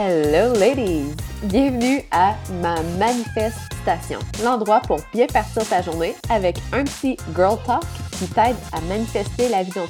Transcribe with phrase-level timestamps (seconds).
[0.00, 1.12] Hello ladies!
[1.42, 7.82] Bienvenue à ma manifestation, l'endroit pour bien partir ta journée avec un petit girl talk
[8.12, 9.88] qui t'aide à manifester la vie dont.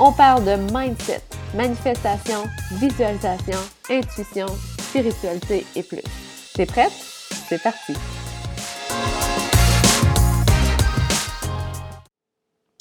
[0.00, 1.22] On parle de mindset,
[1.54, 4.46] manifestation, visualisation, intuition,
[4.80, 6.02] spiritualité et plus.
[6.54, 6.90] T'es prête?
[6.90, 7.94] C'est parti!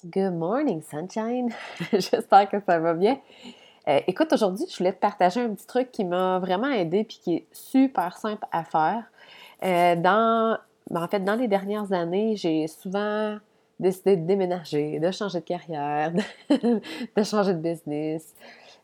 [0.04, 1.54] Good morning, sunshine!
[1.94, 3.20] J'espère que ça va bien.
[3.88, 7.20] Euh, écoute, aujourd'hui, je voulais te partager un petit truc qui m'a vraiment aidé puis
[7.22, 9.04] qui est super simple à faire.
[9.64, 10.58] Euh, dans,
[10.90, 13.38] ben, en fait, dans les dernières années, j'ai souvent
[13.80, 16.12] décidé de déménager, de changer de carrière,
[16.50, 18.34] de, changer de business,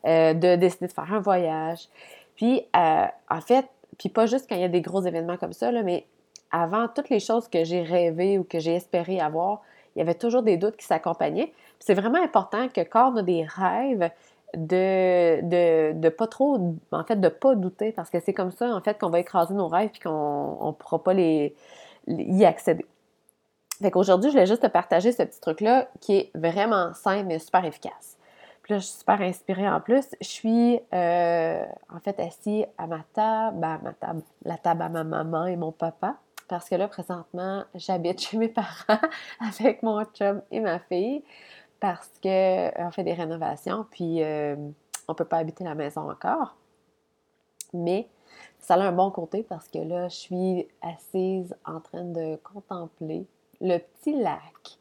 [0.06, 1.88] euh, de décider de faire un voyage.
[2.36, 3.66] Puis, en fait,
[3.98, 6.06] puis pas juste quand il y a des gros événements comme ça, là, mais
[6.50, 9.62] avant toutes les choses que j'ai rêvé ou que j'ai espéré avoir,
[9.94, 11.52] il y avait toujours des doutes qui s'accompagnaient.
[11.78, 14.10] C'est vraiment important que quand on a des rêves,
[14.56, 18.74] de, de, de, pas trop, en fait, de pas douter, parce que c'est comme ça,
[18.74, 21.54] en fait, qu'on va écraser nos rêves et qu'on ne pourra pas les,
[22.06, 22.86] y accéder.
[23.80, 27.38] Fait qu'aujourd'hui, je voulais juste te partager ce petit truc-là qui est vraiment simple mais
[27.38, 28.16] super efficace.
[28.62, 30.04] Puis là, je suis super inspirée en plus.
[30.20, 34.88] Je suis, euh, en fait, assise à ma table, ben, ma table, la table à
[34.88, 36.16] ma maman et mon papa.
[36.46, 39.00] Parce que là, présentement, j'habite chez mes parents
[39.40, 41.24] avec mon chum et ma fille
[41.82, 44.54] parce qu'on euh, fait des rénovations, puis euh,
[45.08, 46.54] on ne peut pas habiter la maison encore.
[47.74, 48.08] Mais
[48.60, 53.26] ça a un bon côté parce que là, je suis assise en train de contempler
[53.60, 54.78] le petit lac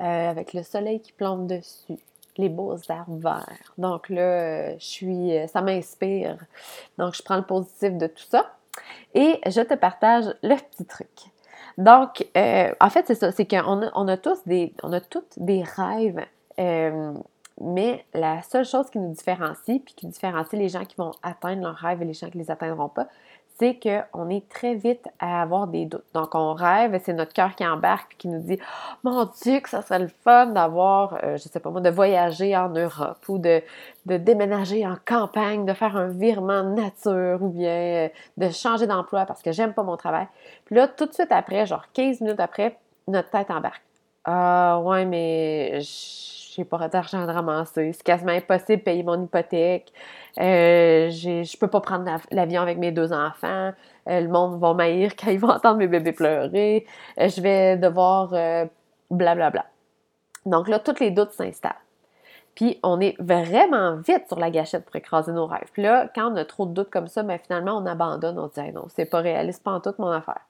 [0.00, 1.98] euh, avec le soleil qui plombe dessus,
[2.36, 3.72] les beaux arbres verts.
[3.78, 6.36] Donc là, je suis, ça m'inspire.
[6.98, 8.54] Donc, je prends le positif de tout ça
[9.14, 11.20] et je te partage le petit truc.
[11.78, 15.62] Donc, en fait, c'est ça, c'est qu'on a, a tous des, on a toutes des
[15.62, 16.22] rêves
[16.58, 17.12] euh,
[17.60, 21.62] mais la seule chose qui nous différencie, puis qui différencie les gens qui vont atteindre
[21.62, 23.06] leurs rêves et les gens qui ne les atteindront pas,
[23.58, 26.04] c'est qu'on est très vite à avoir des doutes.
[26.12, 28.58] Donc, on rêve, c'est notre cœur qui embarque puis qui nous dit
[29.04, 31.90] Mon Dieu, que ça serait le fun d'avoir, je euh, je sais pas moi, de
[31.90, 33.62] voyager en Europe ou de,
[34.06, 39.24] de, déménager en campagne, de faire un virement nature ou bien euh, de changer d'emploi
[39.24, 40.26] parce que j'aime pas mon travail.
[40.64, 42.76] Puis là, tout de suite après, genre 15 minutes après,
[43.06, 43.82] notre tête embarque.
[44.24, 45.80] Ah, ouais, mais
[46.54, 47.92] j'ai pas d'argent à ramasser.
[47.92, 49.92] C'est quasiment impossible de payer mon hypothèque.
[50.38, 53.72] Euh, je peux pas prendre l'avion avec mes deux enfants.
[54.08, 56.86] Euh, le monde va m'haïr quand ils vont entendre mes bébés pleurer.
[57.18, 58.28] Euh, je vais devoir
[59.10, 59.50] blablabla.
[59.50, 59.66] Bla,
[60.46, 61.72] Donc là, tous les doutes s'installent.
[62.54, 65.70] Puis on est vraiment vite sur la gâchette pour écraser nos rêves.
[65.72, 68.38] Puis là, quand on a trop de doutes comme ça, ben finalement, on abandonne.
[68.38, 70.40] On dit non, c'est pas réaliste, pas en toute mon affaire.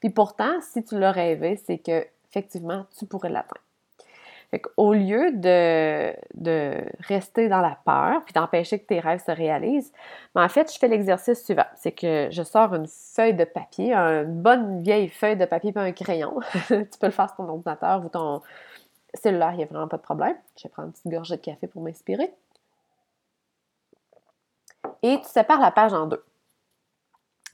[0.00, 3.65] Puis pourtant, si tu l'as rêvé, c'est que effectivement, tu pourrais l'atteindre.
[4.76, 9.92] Au lieu de, rester dans la peur puis d'empêcher que tes rêves se réalisent,
[10.34, 11.66] mais ben, en fait, je fais l'exercice suivant.
[11.74, 15.78] C'est que je sors une feuille de papier, une bonne vieille feuille de papier et
[15.78, 16.40] un crayon.
[16.68, 18.42] tu peux le faire sur ton ordinateur ou ton
[19.14, 20.36] cellulaire, il n'y a vraiment pas de problème.
[20.56, 22.32] Je vais prendre une petite gorgée de café pour m'inspirer.
[25.02, 26.22] Et tu sépares la page en deux.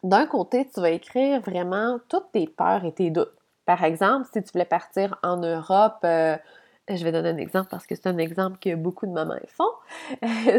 [0.03, 3.33] D'un côté, tu vas écrire vraiment toutes tes peurs et tes doutes.
[3.65, 6.37] Par exemple, si tu voulais partir en Europe, euh,
[6.89, 9.65] je vais donner un exemple parce que c'est un exemple que beaucoup de mamans font.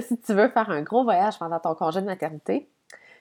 [0.01, 2.69] si tu veux faire un gros voyage pendant ton congé de maternité,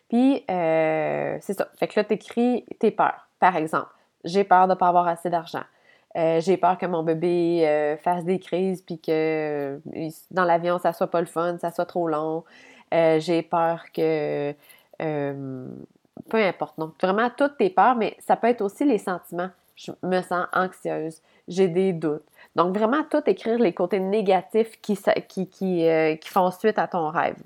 [0.09, 1.69] puis euh, c'est ça.
[1.79, 3.29] Fait que là, tu écris tes peurs.
[3.41, 3.89] Par exemple,
[4.25, 5.65] j'ai peur de ne pas avoir assez d'argent.
[6.17, 9.81] Euh, j'ai peur que mon bébé fasse des crises puis que
[10.31, 12.45] dans l'avion, ça soit pas le fun, ça soit trop long.
[12.93, 14.55] j'ai peur que
[14.99, 16.79] peu importe.
[16.79, 20.47] Donc, vraiment, toutes tes peurs, mais ça peut être aussi les sentiments je me sens
[20.53, 22.25] anxieuse, j'ai des doutes.
[22.57, 27.37] Donc, vraiment, tout écrire les côtés négatifs euh, qui font suite à ton rêve.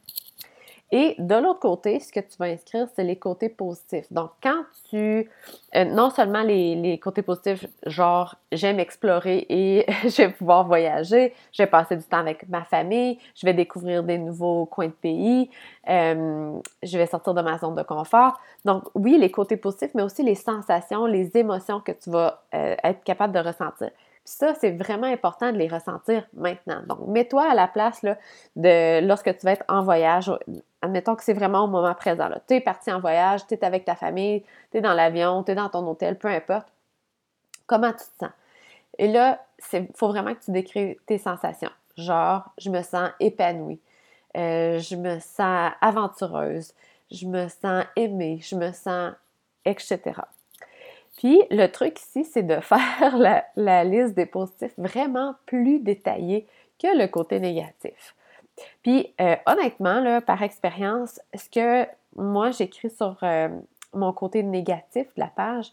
[0.93, 4.13] Et de l'autre côté, ce que tu vas inscrire, c'est les côtés positifs.
[4.13, 5.29] Donc, quand tu,
[5.75, 11.65] euh, non seulement les, côtés positifs, genre j'aime explorer et je vais pouvoir voyager, je
[11.65, 15.51] vais passer du temps avec ma famille, je vais découvrir des nouveaux coins de pays,
[15.89, 16.53] euh,
[16.85, 18.41] je vais sortir de ma zone de confort.
[18.65, 23.03] Donc, oui, les côtés positifs, mais aussi les sensations, les émotions que tu vas être
[23.03, 23.91] capable de ressentir.
[24.27, 26.83] Puis ça, c'est vraiment important de les ressentir maintenant.
[26.89, 28.19] Donc, mets-toi à la place là,
[28.57, 30.33] de lorsque tu vas être en voyage.
[30.83, 32.29] Admettons que c'est vraiment au moment présent.
[32.49, 34.43] Tu es parti en voyage, tu es avec ta famille,
[34.73, 36.67] tu es dans l'avion, tu es dans ton hôtel, peu importe.
[37.69, 38.33] Comment tu te sens?
[38.99, 41.71] Et là, il faut vraiment que tu décrives tes sensations.
[41.97, 43.81] Genre, je me sens épanouie,
[44.37, 46.75] euh, je me sens aventureuse,
[47.13, 49.13] je me sens aimée, je me sens,
[49.65, 50.01] etc.
[51.17, 56.47] Puis le truc ici, c'est de faire la, liste des positifs vraiment plus détaillée
[56.79, 58.15] que le côté négatif.
[58.83, 59.15] Puis
[59.47, 63.19] honnêtement, là, par expérience, ce que moi j'écris sur
[63.93, 65.73] mon côté négatif de la page,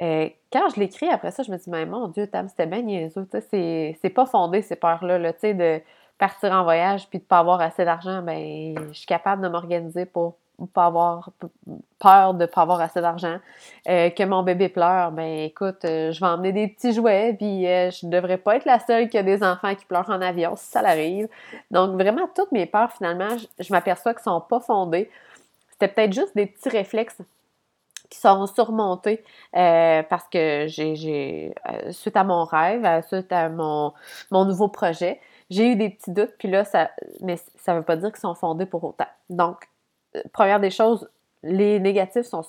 [0.00, 3.26] quand je l'écris après ça, je me dis, mais mon Dieu, Tam, c'était bien niaiseux.
[3.30, 5.80] C'est pas fondé ces peurs-là, là, de
[6.18, 8.22] partir en voyage puis de pas avoir assez d'argent.
[8.22, 10.36] Ben, je suis capable de m'organiser pour
[10.72, 11.30] pas avoir
[11.98, 13.38] peur de pas avoir assez d'argent.
[13.88, 17.66] Euh, que mon bébé pleure, ben écoute, euh, je vais emmener des petits jouets, puis
[17.66, 20.56] euh, je devrais pas être la seule qui a des enfants qui pleurent en avion,
[20.56, 21.28] si ça l'arrive.
[21.70, 25.10] Donc vraiment, toutes mes peurs, finalement, je, m'aperçois qu'elles sont pas fondées.
[25.72, 27.20] C'était peut-être juste des petits réflexes
[28.08, 31.52] qui sont surmontés parce que j'ai,
[31.90, 33.92] suite à mon rêve, suite à mon,
[34.30, 35.20] mon nouveau projet,
[35.50, 38.34] j'ai eu des petits doutes, puis là, ça, mais ça veut pas dire qu'ils sont
[38.34, 39.08] fondés pour autant.
[39.28, 39.68] Donc,
[40.32, 41.08] première des choses,
[41.42, 42.42] les négatifs sont,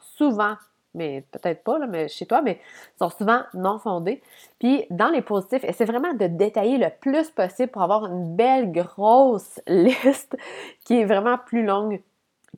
[0.00, 0.56] souvent,
[0.94, 2.60] mais peut-être pas, là, mais chez toi, mais
[2.98, 4.22] sont souvent non fondés.
[4.58, 8.72] Puis dans les positifs, c'est vraiment de détailler le plus possible pour avoir une belle
[8.72, 10.36] grosse liste
[10.84, 12.00] qui est vraiment plus longue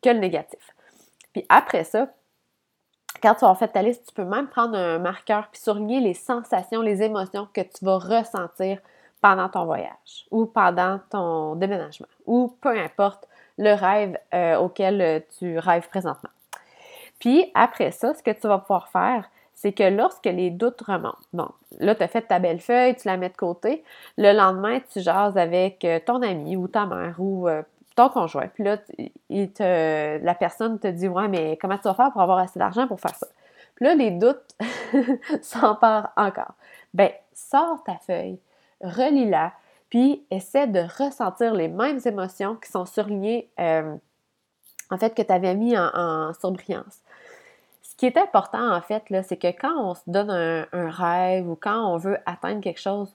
[0.03, 0.75] que le négatif.
[1.33, 2.09] Puis après ça,
[3.23, 6.15] quand tu as fait ta liste, tu peux même prendre un marqueur puis surligner les
[6.15, 8.79] sensations, les émotions que tu vas ressentir
[9.21, 13.29] pendant ton voyage ou pendant ton déménagement ou peu importe
[13.63, 16.31] le rêve euh, auquel euh, tu rêves présentement.
[17.21, 21.19] Puis après ça, ce que tu vas pouvoir faire, c'est que lorsque les doutes remontent,
[21.33, 21.49] bon,
[21.79, 23.85] là, tu as fait ta belle feuille, tu la mets de côté,
[24.19, 27.49] le lendemain, tu jases avec euh, ton ami ou ta mère ou
[27.95, 28.49] ton conjoint.
[28.49, 28.79] Puis là,
[29.29, 32.59] il te, la personne te dit Ouais, mais comment tu vas faire pour avoir assez
[32.59, 33.29] d'argent pour faire ça?
[33.77, 34.57] Puis là, les doutes
[35.43, 36.55] s'emparent encore.
[36.93, 38.39] Ben, sors ta feuille,
[38.81, 39.53] relis-la,
[39.93, 43.95] puis essaie de ressentir les mêmes émotions qui sont surlignées, euh,
[44.91, 47.03] en fait, que tu avais mis en, surbrillance.
[47.83, 51.47] Ce qui est important, en fait, là, c'est que quand on se donne un, rêve
[51.47, 53.15] ou quand on veut atteindre quelque chose,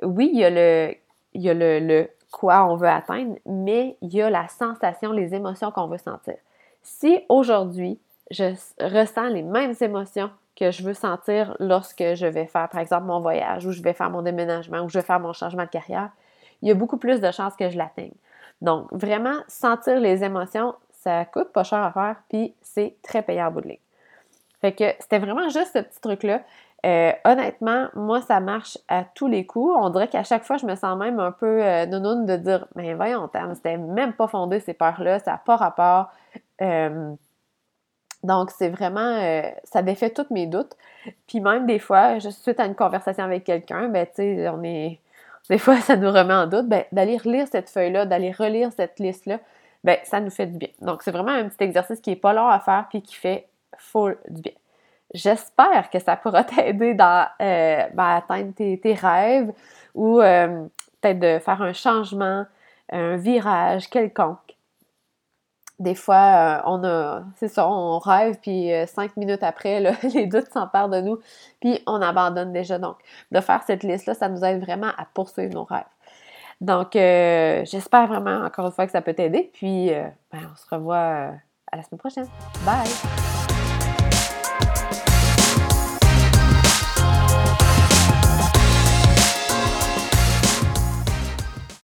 [0.00, 0.94] oui, il y a le,
[1.34, 5.34] il y a le, quoi on veut atteindre, mais il y a la sensation, les
[5.34, 6.36] émotions qu'on veut sentir.
[6.84, 7.98] Si aujourd'hui,
[8.30, 13.04] je ressens les mêmes émotions que je veux sentir lorsque je vais faire, par exemple,
[13.04, 15.68] mon voyage ou je vais faire mon déménagement ou je vais faire mon changement de
[15.68, 16.10] carrière,
[16.62, 18.14] il y a beaucoup plus de chances que je l'atteigne.
[18.62, 23.46] Donc, vraiment, sentir les émotions, ça coûte pas cher à faire, puis c'est très payant
[23.46, 23.78] à bout de ligne.
[24.60, 26.40] Fait que c'était vraiment juste ce petit truc-là.
[26.84, 29.74] Euh, honnêtement, moi, ça marche à tous les coups.
[29.76, 32.94] On dirait qu'à chaque fois, je me sens même un peu euh, de dire Mais
[32.94, 36.10] voyons, c'était même pas fondé ces peurs-là, ça n'a pas rapport.
[36.62, 37.14] Euh,
[38.22, 40.76] donc, c'est vraiment, euh, ça défait tous mes doutes.
[41.26, 44.62] Puis même des fois, juste suite à une conversation avec quelqu'un, ben, tu sais, on
[44.64, 45.00] est,
[45.50, 48.98] des fois, ça nous remet en doute, ben, d'aller relire cette feuille-là, d'aller relire cette
[48.98, 49.38] liste-là,
[49.84, 50.68] ben, ça nous fait du bien.
[50.80, 53.46] Donc, c'est vraiment un petit exercice qui est pas long à faire puis qui fait
[53.78, 54.52] full du bien.
[55.14, 59.52] J'espère que ça pourra t'aider dans, euh, ben, atteindre tes, rêves
[59.94, 60.66] ou euh,
[61.00, 62.44] peut-être de faire un changement,
[62.90, 64.55] un virage quelconque
[65.78, 69.80] des fois, euh, on a, c'est ça, on rêve, puis euh, cinq minutes après,
[70.14, 71.18] les doutes s'emparent de nous,
[71.60, 72.78] puis on abandonne déjà.
[72.78, 72.96] Donc,
[73.30, 75.84] de faire cette liste-là, ça nous aide vraiment à poursuivre nos rêves.
[76.60, 79.90] Donc, euh, j'espère vraiment, encore une fois, que ça peut t'aider, puis
[80.32, 81.32] ben, on se revoit
[81.72, 82.28] à la semaine prochaine.
[82.64, 83.25] Bye!